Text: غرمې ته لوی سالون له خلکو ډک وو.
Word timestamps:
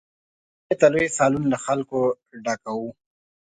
غرمې 0.63 0.75
ته 0.79 0.87
لوی 0.93 1.07
سالون 1.17 1.43
له 1.53 1.57
خلکو 1.65 1.99
ډک 2.43 2.61
وو. 2.77 2.87